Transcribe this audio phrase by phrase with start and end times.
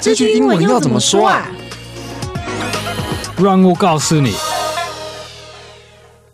[0.00, 1.46] 这句英文要怎么说啊？
[3.36, 4.32] 让我告诉你。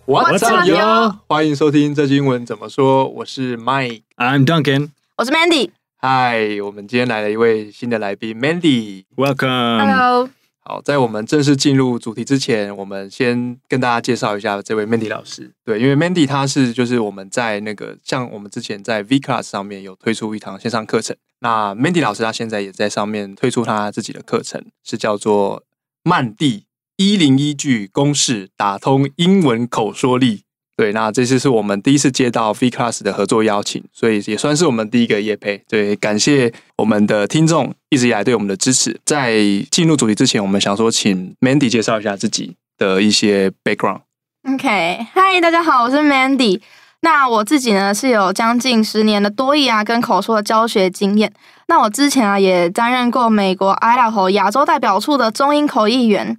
[0.06, 1.16] What's up, yo？
[1.26, 3.08] 欢迎收听这句英文怎么说。
[3.08, 5.70] 我是 Mike，I'm Duncan，我是 Mandy。
[6.00, 9.02] Hi，我们今天来了一位新的来宾，Mandy。
[9.16, 10.30] Welcome，Hello。
[10.68, 15.52] 好，在我们正式进入主题之前，我们先跟大家介绍一下这位 Mandy 老师。
[15.64, 21.16] 对，因为 Mandy 他是就是我们在那个像我们之前在 V Class 上面有推出一堂线上课程。
[21.38, 25.62] 那 Mandy 老师他现在也在上面推出他自己的课程，是叫做
[26.02, 30.45] 曼蒂一零一句公式打通英文口说力。
[30.76, 35.62] 对，那这次是我们第一次接到 V Class 的合作邀请，所以也算是我们第一个业配。
[35.66, 39.00] 对，感谢我们的听众一直以来对我们的支持。
[39.06, 39.38] 在
[39.70, 44.00] 进入主题之前，我们想说，请 Mandy 介绍一下自己的一些 background。
[44.46, 46.60] OK，嗨，大家好，我是 Mandy。
[47.00, 51.32] 那我自己呢是有将近十年的多益啊跟口说的教学经验。
[51.68, 56.36] 那我之前啊也担任过美国 Idaho 亚洲代表处的中英口译员。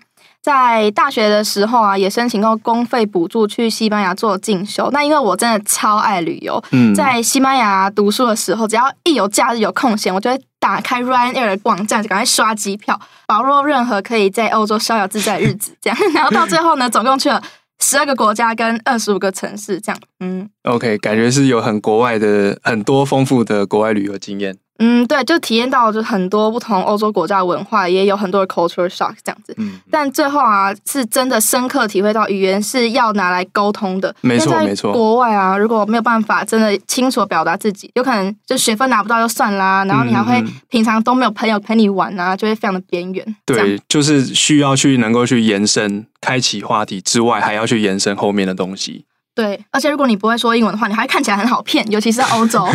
[0.48, 4.90] 在大学的时候啊，也申请过公费补助去西班牙做进修。
[4.94, 15.76] 那因为我真的超爱旅游，嗯，在西班牙读书的时候，只要一有假日有空闲，我就会打开 Ryanair 的网站，就赶快刷机票，把握任何可以在欧洲逍遥自在的日子。
[15.82, 17.44] 这样， 然后到最后呢，总共去了
[17.82, 19.82] 十二个国家跟二十五个城市。
[19.82, 24.56] 这样，嗯，OK，感觉是有很国外的很多丰富的国外旅游经验。
[24.80, 29.54] 嗯，对，就体验到就很多不同欧洲国家的文化，也有很多的 culture shock 这样子。
[29.58, 34.14] 嗯，但最后啊，是真的深刻体会到语言是要拿来沟通的。
[34.22, 34.92] 没错，没错。
[34.92, 43.36] 国外啊，如果没有办法真的清楚表达自己，有可能就学分拿不到就算啦，然后你还会平常都没有朋友陪你玩啊，就会非常的边缘。
[43.46, 49.06] 对，就是需要去能够去延伸、开启话题之外，还要去延伸后面的东西。
[49.38, 52.68] 对，而且如果你不会说英文的话，你还看起来很好骗，尤其是在欧洲。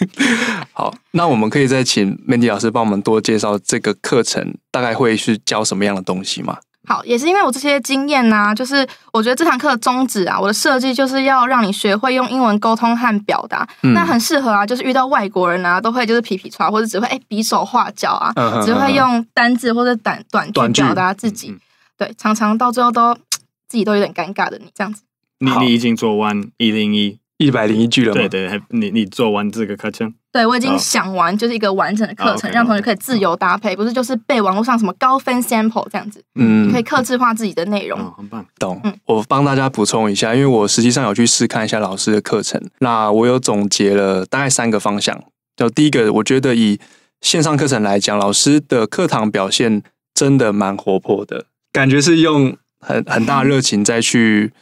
[0.74, 6.58] 好，那我们可以再请 Mandy 老师帮我们多介绍这个课程，大概会是教什么样的东西吗？
[6.86, 13.66] 好，也是因为我这些经验呢、啊，就是我觉得这堂课的宗旨啊，我的设计就是要让你学会用英文沟通和表达。
[13.82, 21.56] 嗯、那很适合啊，就是遇到外国人啊，都会就是皮皮剉，或者只会哎比手画脚啊，嗯、哼哼只会用单字或者短短句表达自己。
[21.96, 23.14] 对，常常到最后都
[23.66, 25.00] 自己都有点尴尬的你这样子。
[25.44, 28.14] 你你已经做完一零一一百零一句了吗？
[28.14, 30.14] 对对，你你做完这个课程？
[30.32, 36.22] 对，我已经想完，就是一个完整的课程，让同学可以自由搭配，不是就是背网络上什么高分 sample 这样子。
[36.34, 37.98] 嗯，可以克制化自己的内容。
[38.16, 38.80] 很棒，懂。
[39.06, 45.22] 我帮大家补充一下，因为我实际上有去试看一下老师的课程，那我有总结了大概三个方向。
[45.56, 46.80] 就第一个，我觉得以
[47.20, 49.82] 线上课程来讲，老师的课堂表现
[50.14, 54.52] 真的蛮活泼的，感觉是用很很大热情再去。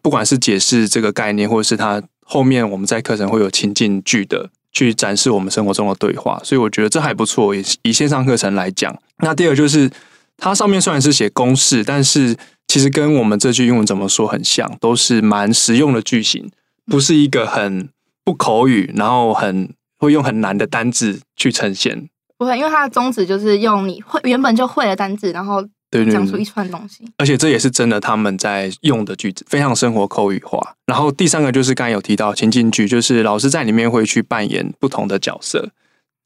[0.00, 7.54] 不管是解释这个概念，或者是它后面我们在课程会有情境剧的去展示我们生活中的对话，所以我觉得这还不错。
[7.54, 9.90] 以以线上课程来讲，那第二就是
[10.38, 12.36] 它上面虽然是写公式，但是
[12.66, 16.50] 其实跟我们这句英文怎么说很像，都是蛮实用的句型，
[16.86, 17.90] 不是一个很
[18.24, 22.08] 不口语，然后很会用很难的单字去呈现。
[22.38, 25.62] 不会，因为它的宗旨就是用你会原本就会的单字，然后。
[25.92, 30.74] 对，讲出一串东西，而且这也是真的，他们在用的句子非常生活口语化。
[30.86, 35.68] 然后第三个就是刚才有提到情境句，就是老师在里面会去扮演不同的角色，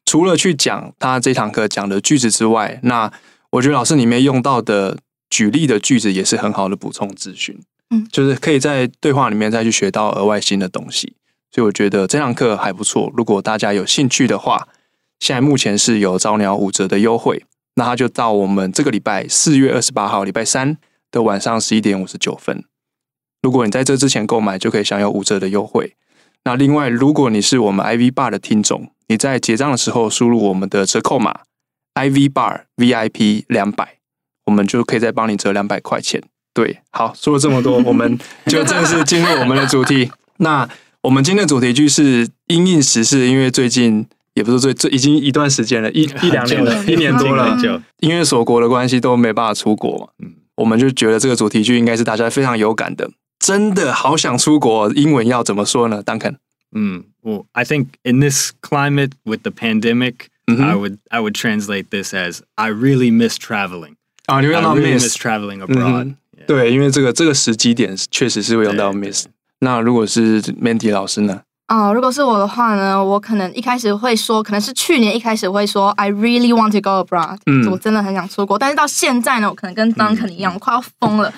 [0.05, 3.13] 除了去讲他这堂课讲的句子之外，那
[3.51, 7.59] 我觉得老师里面用到的举例的句子也是很好的补充资讯，
[7.91, 11.15] 嗯，就是可以在对话里面再去学到额外新的东西。
[11.51, 14.69] 所以我觉得这堂课还不错，如果大家有兴趣的话，
[15.19, 17.45] 现在目前是有招鸟五折的优惠。
[17.79, 20.79] 那他就到我们这个礼拜四月二十八号礼拜三
[21.11, 22.65] 的晚上十一点五十九分。
[23.43, 25.95] 如果你在这之前购买，就可以享有五折的优惠。
[26.45, 31.41] 那另外，如果你是我们 IV Bar 的听众，你在结账的时候输入我们的折扣码
[31.95, 33.99] IV Bar VIP 两百，
[34.47, 36.23] 我们就可以再帮你折两百块钱。
[36.55, 40.11] 对，好，说了这么多， 我们就正式进入我们的主题。
[40.39, 40.67] 那
[41.03, 44.07] 我们今天的主题就是因应时事，因为最近。
[44.37, 47.59] 也不是最最已经一段时间了，一一两年了，一年多了，
[48.01, 50.09] 因为锁国的关系都没办法出国嘛。
[50.23, 53.11] 嗯，我们就觉得这个主题句应该是大家非常有感的。
[53.39, 56.37] 真的好想出国，英文要怎么说呢？Duncan？
[56.73, 60.15] 嗯，Well, I think in this climate with the pandemic,
[60.47, 63.95] I would I would translate this as I really miss traveling.
[64.27, 66.15] 啊，你会用到 miss traveling abroad。
[66.47, 69.25] 对，因为这个这个时机点确实是会用到 miss。
[69.61, 71.41] 那如果是 Mandy 老师呢？
[71.69, 78.57] 哦，如果是我的话呢，我可能一开始会说，可能是去年一开始会说，I really want to go abroad，嗯，我真的很想出国。
[78.57, 81.33] 但是到现在呢，我可能跟 Duncan 一样，我快要疯了，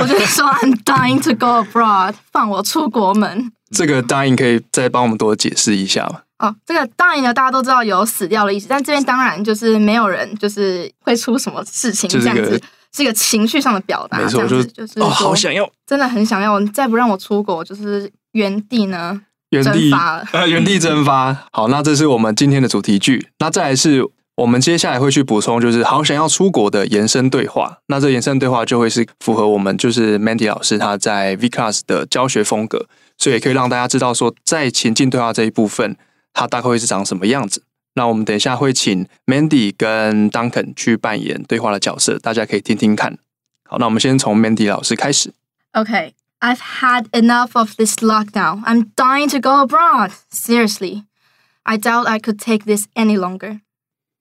[0.00, 3.52] 我就会说 I'm dying to go abroad，放我出国门。
[3.70, 6.20] 这个 dying 可以再帮我们多解释一下吗？
[6.38, 12.60] 哦，这个 die 呢，大家都知道有死掉的意思，但这边当然就是没有人就是会出什么事情这样子，
[12.94, 19.20] 是一个情绪上的表达，没错，就是就是哦，好想要，真的很想要，再不让我出国，就是原地呢，
[19.54, 21.46] 原地蒸发了，呃，原地蒸发。
[21.52, 24.04] 好，那这是我们今天的主题句，那再来是
[24.36, 27.78] 我们接下来会去补充，就是好想要出国的延伸对话。
[27.86, 32.86] 那这延伸对话就会是符合我们就是 Mandy 老师他在 V Class 的教学风格，
[33.16, 35.96] 所以也可以让大家知道说，在情境对话这一部分。
[36.36, 37.62] 它大概会是长什么样子？
[37.94, 43.16] 那我们等一下会请 Mandy 跟 Duncan 去扮演对话的角色，大家可以听听看。
[43.68, 45.32] 好，那我们先从 Mandy 老师开始。
[45.74, 46.10] Okay,
[46.43, 48.63] I've had enough of this lockdown.
[48.65, 50.11] I'm dying to go abroad.
[50.29, 51.03] Seriously,
[51.65, 53.61] I doubt I could take this any longer.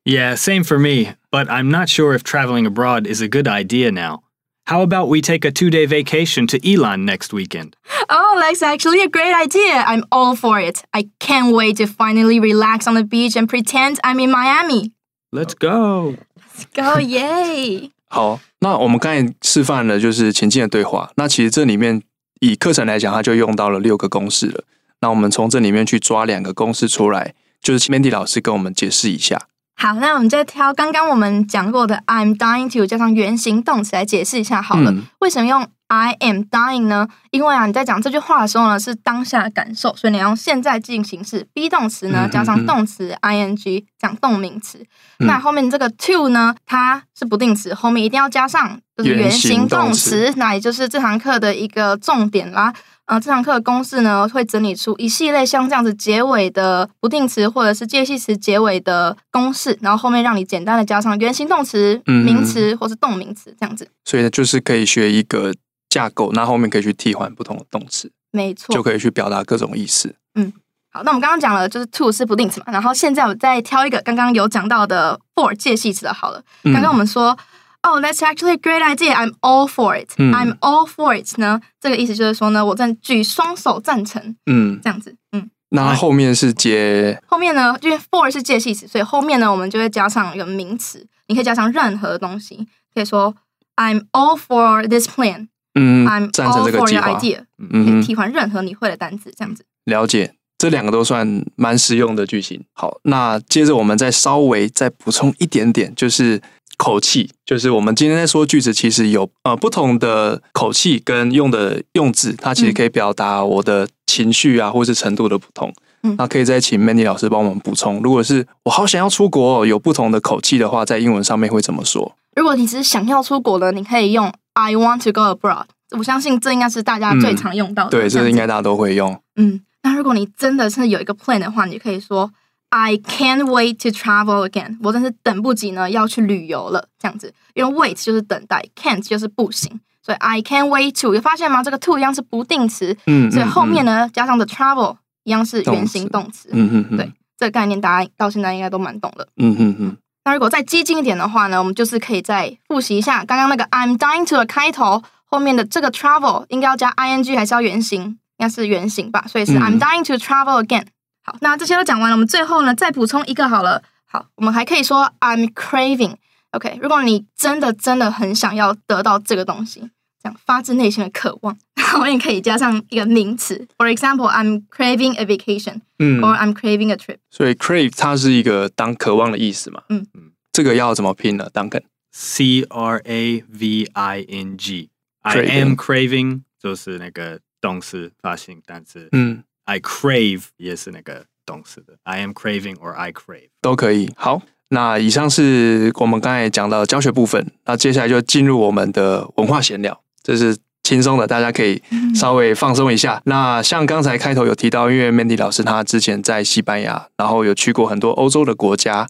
[0.05, 1.15] Yeah, same for me.
[1.31, 4.23] But I'm not sure if traveling abroad is a good idea now.
[4.67, 7.77] How about we take a two day vacation to Elon next weekend?
[8.09, 9.85] Oh, that's actually a great idea.
[9.87, 10.83] I'm all for it.
[10.93, 14.93] I can't wait to finally relax on the beach and pretend I'm in Miami.
[15.31, 16.17] Let's go.
[16.37, 17.91] Let's go, yay.
[18.11, 21.11] 好，那我们刚才示范了就是情境的对话。
[21.17, 22.03] 那其实这里面
[22.44, 24.66] 以课程来讲，它就用到了六个公式了。
[25.00, 29.48] 那我们从这里面去抓两个公式出来，就是请 Mandy 老师跟我们解释一下。
[29.76, 34.92] 好，那我们再挑刚刚我们讲过的 I'm dying to 加上原形动词来解释一下好了。
[34.92, 37.08] 嗯、为什么用 I am dying 呢？
[37.32, 44.86] 因为啊，你在讲这句话的时候呢，是当下的感受，所以你要用现在进行式 be 动词呢加上动词 ing 讲动名词。
[45.20, 52.74] 嗯、那后面这个 to 呢，它是不定词，后面一定要加上就是原形动词，那也就是这堂课的一个重点啦。
[53.06, 63.90] 呃，这堂课的公式呢，会整理出一系列像这样子结尾的不定词或者是介系词结尾的公式，然后后面让你简单的加上原形动词、嗯、名词或是动名词这样子。
[64.06, 65.54] 所以呢，就是可以学一个
[65.90, 70.16] 架构，那后面可以去替换不同的动词，没错，就可以去表达各种意思。
[70.36, 70.54] 嗯，
[70.94, 77.32] 好，那我们刚刚讲了就是 to 是不定词嘛，然后现在我再挑一个刚刚有讲到的 for 介系词的，好了，刚刚我们说。
[77.32, 77.38] 嗯
[77.84, 79.14] 哦、oh,，That's actually a great idea.
[79.14, 84.38] I'm all for it.、嗯、I'm all for it 呢，这个意思就是说呢，我正举双手赞成。
[84.46, 85.14] 嗯，这样子。
[85.34, 91.06] 嗯，那后面是接后面呢，因为 for 是介系词，所以后面呢，我们就会加上一个名词。
[91.28, 92.66] 你可以加上任何东西，
[92.96, 93.36] 可以说
[93.76, 95.50] I'm all for this plan.
[95.76, 97.44] 嗯，I'm all for your idea.
[97.58, 99.66] 嗯，可以替换任何你会的单词，这样子。
[99.84, 102.64] 了解，这两个都算蛮实用的句型。
[102.72, 106.42] 好，那接着我们再稍微再补充一点点，就是。
[106.78, 115.74] 口气就是我们今天在说句子，其实有呃不同的口气跟用的用字，它其实可以表达我的情绪啊，或是程度的不同。
[116.02, 118.02] 嗯，那可以再请 Mandy 老师帮我们补充。
[118.02, 122.16] 如果是我好想要出国，有不同的口气的话，在英文上面会怎么说？
[122.36, 125.66] 如果你只是想要出国的，你可以用 I want to go abroad。
[125.98, 127.92] 我相信这应该是大家最常用到的。
[127.92, 129.18] 对，这应该大家都会用。
[129.36, 132.32] 嗯，那如果你真的是有一个 plan 的话，你可以说。
[132.76, 134.80] I can't wait to travel again。
[134.82, 136.88] 我真是等不及呢，要去旅游了。
[136.98, 141.14] 这样子，因为 wait 就是等待，can't 就是不行，所以 I can't wait to。
[141.14, 141.62] 有发现吗？
[141.62, 149.98] 这个 to 一样是不定词，嗯，所以后面呢、嗯、加上的 travel 一样是原形动词，嗯嗯嗯，对，这个概念大家到现在应该都蛮懂的，嗯嗯嗯。
[150.26, 158.18] 那如果再激进一点的话呢，我们就是可以再复习一下刚刚那个 I'm dying to 的开头，后面的这个 travel 应该要加 ing 还是要原形？
[158.38, 160.86] 应该是原形吧，所以是 I'm dying to travel again。
[161.24, 163.82] 好，那这些都讲完了，我们最后呢再补充一个好了。
[164.06, 166.16] 好，我们还可以说 I'm craving。
[166.52, 169.80] OK，如果你真的真的很想要得到这个东西，
[170.22, 173.68] 这样发自内心的渴望，然后也可以加上一个名词。
[173.78, 177.18] For example, I'm craving a vacation，嗯，or I'm craving a trip。
[177.32, 179.82] 所以 crave 它是一个当渴望的意思嘛？
[179.90, 184.90] 嗯嗯，这个要怎么拼呢？Duncan，C R A V I N G。
[185.22, 189.44] I am craving 就是那个动词发性单词，嗯。
[189.66, 194.12] I crave 也是那个动词的，I am craving or I crave 都可以。
[194.16, 201.82] 好，那以上是我们刚才讲到的教学部分，那接下来就进入我们的文化闲聊，这是轻松的，大家可以
[202.14, 203.16] 稍微放松一下。
[203.18, 209.08] 嗯、那像刚才开头有提到，因为 Mandy 老师他之前在西班牙，然后有去过很多欧洲的国家，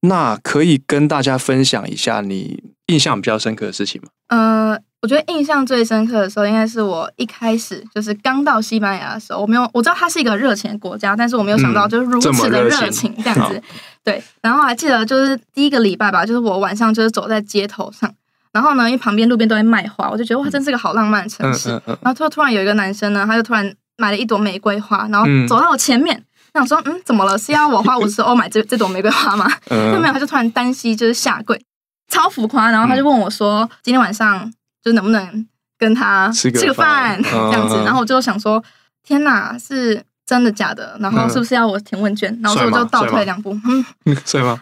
[0.00, 4.08] 那可以跟大家分享一下你印象比较深刻的事情吗？
[4.28, 4.78] 呃。
[5.04, 9.38] 我觉得印象最深刻的时候，应该是我一开始就是刚到西班牙的时候。
[9.42, 13.62] 我没有我知道它是一个热情的国家，但是我没有想到就是如此的热情这样子。
[14.02, 18.10] 对，然后还记得就是第一个礼拜吧，就是我晚上就是走在街头上，
[18.50, 21.68] 然后呢，因为旁边路边都在卖花，我就觉得哇，真是个好浪漫的城市。
[21.84, 27.36] 然后突突然有一个男生呢，他就突然买了一朵玫瑰花，然后走到我前面，想说嗯，怎么了？
[27.36, 29.46] 是要我花 五十欧买这这朵玫瑰花吗？
[29.68, 31.62] 后面他就突然单膝就是下跪，
[32.08, 32.70] 超浮夸。
[32.70, 34.50] 然后他就问我说，今天晚上。
[34.84, 35.46] 就能不能
[35.78, 38.62] 跟他吃个饭这样子，然后我就想说，
[39.02, 40.96] 天哪，是真的假的？
[41.00, 42.38] 然后是不是要我填问卷？
[42.42, 44.60] 然后我就倒退两步，嗯， 帅吗？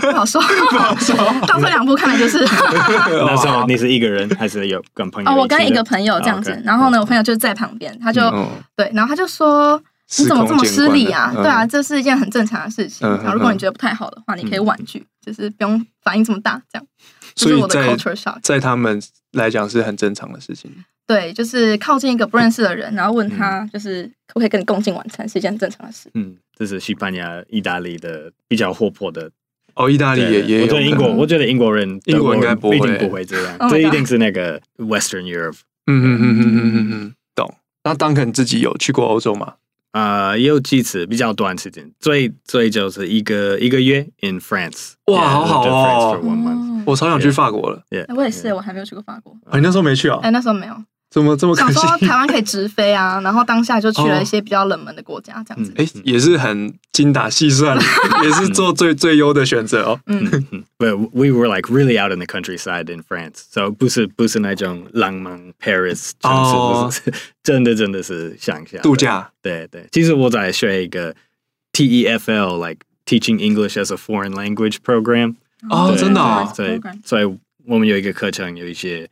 [0.00, 1.16] 不 好说，不 好说。
[1.46, 5.30] 倒退两步，看来就是那时候你是一个人还是有跟朋友？
[5.30, 6.60] 哦，我跟一个朋友这样子。
[6.64, 8.20] 然后呢，我朋友就在旁边，他就
[8.76, 9.80] 对，然后他就说
[10.18, 11.32] ：“你怎么这么失礼啊？
[11.34, 13.08] 对啊，这是一件很正常的事情。
[13.08, 16.86] 然后如果你觉得不太好的话，你可以婉拒，就是不用反应这么大，这样。”
[17.36, 17.94] 所以在
[18.42, 18.98] 在他们
[19.36, 20.70] 来讲是很正常的事情。
[21.06, 26.10] 对，就是靠近一个不认识的人，然后问他，就是可不可以跟你共进晚餐，是一件很正常的事。
[26.14, 29.30] 嗯，这是西班牙、意大利的比较活泼的。
[29.76, 30.62] 哦，意大利也也有。
[30.64, 33.56] 我觉得英国，我觉得英国人，英国应该不会，一定不会这样。
[33.70, 35.58] 这一定是那个 Western Europe。
[35.86, 37.54] 嗯嗯嗯嗯嗯嗯嗯，懂。
[37.84, 39.54] 那 Duncan 自己有去过欧洲吗？
[39.96, 44.92] 啊，也有几次，比较短时间，最最就是一个一个月 in France。
[45.06, 46.20] 哇，好好哦！
[46.84, 47.82] 我超想去法国了。
[48.14, 49.34] 我也是，我还没有去过法国。
[49.54, 50.18] 你那时候没去啊？
[50.22, 50.74] 哎，那时候没有。
[51.16, 51.78] 怎么这么可惜？
[51.80, 55.72] 想说台湾可以直飞啊，然后当下就去了一些比较冷门的国家，这样子。
[55.78, 57.74] 哎，也是很精打细算，
[58.22, 60.00] 也是做最最优的选择哦。
[60.04, 60.28] 嗯
[60.76, 67.00] ，But we were like really out in the countryside in France, so 不是不是那种浪漫 Paris 城市，
[67.42, 69.30] 真的真的是乡下度假。
[69.40, 71.14] 对对，其实我在学一个
[71.72, 75.36] TEFL like Teaching English as a Foreign Language Program。
[75.70, 76.52] 哦，真的。
[76.54, 79.08] 所以所以我们有一个课程，有一些。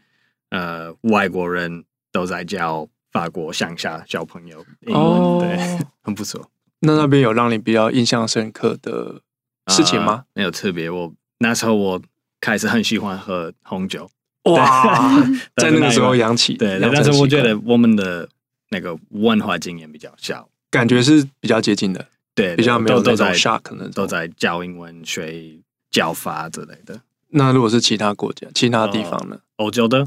[0.50, 1.82] 呃，外国人
[2.14, 5.58] 都在教法国乡下小朋友英文，哦、对，
[6.00, 6.48] 很不错。
[6.78, 9.20] 那那边有让你比较印象深刻的
[9.66, 10.12] 事情吗？
[10.12, 10.88] 呃、没有特别。
[10.88, 12.00] 我那时候我
[12.40, 14.08] 开始很喜欢喝红酒，
[14.44, 15.20] 哇，
[15.56, 16.54] 在那个时候 养起。
[16.54, 18.28] 对，但是我觉得我们的
[18.70, 25.58] 那个文化经验比较小，感觉是比较接近的，对，比较没有那种 shock，可能都在教英文、学
[25.90, 27.00] 教法之类的。
[27.30, 29.40] 那如果是其他国家、其他地方呢？
[29.56, 30.06] 欧洲的。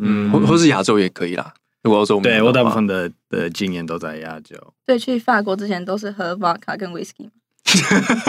[0.00, 1.52] 嗯，或或是亚洲也可以啦。
[1.84, 4.56] 如果欧洲，对我大部分的的经验都在亚洲。
[4.84, 7.28] 对，去法国之前都是喝 vodka 跟 whisky。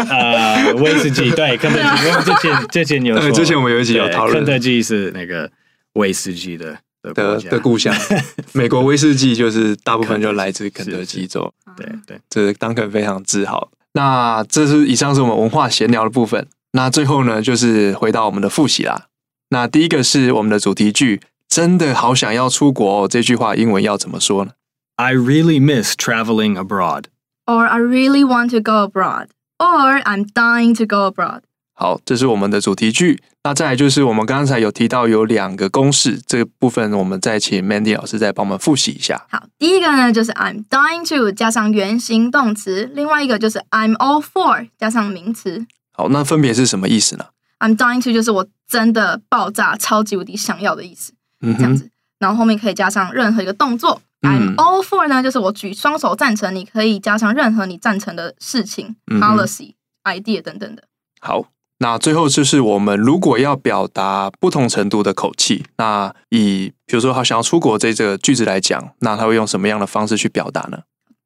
[0.09, 2.07] 呃， 威士忌，对，肯德基。
[2.07, 5.49] 我们之前之前有说，之前我们有一集有讨论，肯德基是那个
[5.93, 7.93] 威士忌的的的故乡。
[8.53, 11.51] 美国威士忌就是大部分就来自肯德基州。
[11.75, 13.71] 对对，这是 Duncan 非常自豪。
[13.93, 16.45] 那这是以上是我们文化闲聊的部分。
[16.73, 19.07] 那最后呢，就是回到我们的复习啦。
[19.49, 21.19] 那第一个是我们的主题句。
[21.49, 23.07] 真的好想要出国哦！
[23.07, 24.51] 这句话英文要怎么说呢
[24.97, 27.05] ？I really miss traveling abroad.
[27.47, 29.29] Or I really want to go abroad.
[29.57, 31.41] Or I'm dying to go abroad.
[31.73, 33.23] 好，这是我们的主题句。
[33.43, 39.25] 那再来就是我们刚才有提到有两个公式，这个部分我们再请 Mandy 老师再帮我们复习一下。
[39.31, 45.65] 好，第一个呢就是 I'm dying to 加上原形动词，另外一个就是 I'm all for 加上名词。
[45.93, 47.27] 好，那分别是什么意思呢
[47.59, 51.13] ？I'm dying to 就是我真的爆炸、超级无敌想要的意思。
[51.41, 54.01] 嗯，这样子，然后后面可以加上任何一个动作。
[54.21, 60.83] I'm all for 呢，就是我举双手赞成，你可以加上任何你赞成的事情、policy、idea 等等的。
[61.21, 61.45] 好，
[61.77, 70.79] 那最后就是我们如果要表达不同程度的口气，那以比如说他想要出国这这个句子来讲，那他会用什么样的方式去表达呢？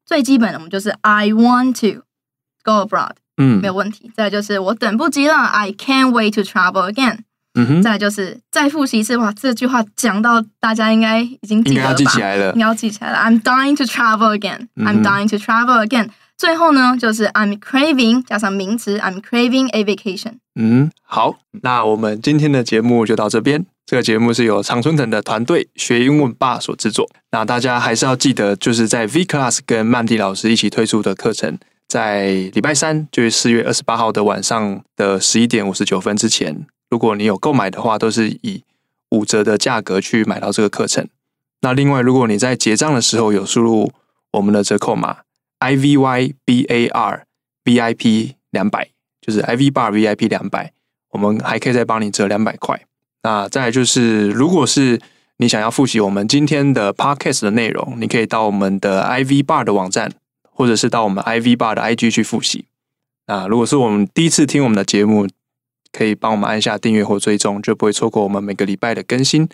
[0.06, 2.02] 最基本的，我们就是 I want to
[2.62, 4.12] go abroad，嗯，没有问题。
[4.14, 7.20] 再就是我等不及了，I can't wait to travel again。
[7.54, 11.96] 嗯哼，再就是再复习一次的话，这句话讲到大家应该已经记得了吧？
[11.98, 13.18] 应该要记起来了，应该要记起来了。
[13.18, 14.68] I'm dying to travel again.
[14.76, 16.10] I'm dying to travel again.
[16.36, 20.38] 最后呢，就是 I'm craving 加上名词，I'm craving a vacation。
[20.56, 23.66] 嗯，好，那我们今天的节目就到这边。
[23.86, 27.08] 这个节目是由常春藤的团队学英文吧所制作。
[27.30, 36.66] 那大家还是要记得，就是在 V Class 跟曼迪老师一起推出的课程，在礼拜三，就是四月二十八号的晚上的十一点五十九分之前。
[36.90, 38.62] 如果你有购买的话，都是以
[39.10, 41.08] 五折的价格去买到这个课程。
[41.60, 43.92] 那另外，如果你在结账的时候有输入
[44.32, 45.18] 我们的折扣码
[45.58, 47.24] I V Y B A R
[47.64, 50.72] V I P 两百，就是 I V bar V I P 两百，
[51.10, 52.82] 我们还可以再帮你折两百块。
[53.22, 55.00] 那再来就是，如果是
[55.38, 60.12] 你想要复习我们今天的 Podcast 的内容，你可以到我们的 I V bar 的网站，
[60.54, 62.64] 或者是到我们 I V bar 的 I G 去复习。
[63.26, 65.26] 那如果是我们第一次听我们的节目，
[65.92, 69.48] 可以帮我们按下订阅或追踪，就不会错过我们每个礼拜的更新。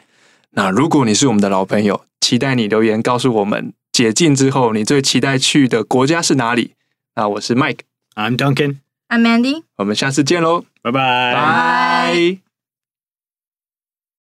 [0.51, 6.75] 那如果你是我们的老朋友，期待你留言告诉我们解禁之后你最期待去的国家是哪里。
[7.15, 12.50] 那我是 Mike，I'm Duncan，I'm Mandy，我们下次见喽，拜拜，拜。